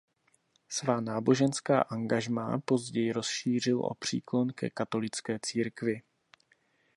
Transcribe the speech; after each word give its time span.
Svá 0.69 1.01
náboženská 1.01 1.81
angažmá 1.81 2.59
později 2.59 3.11
rozšířil 3.11 3.79
o 3.85 3.95
příklon 3.95 4.53
ke 4.53 4.69
katolické 4.69 5.39
církvi. 5.41 6.01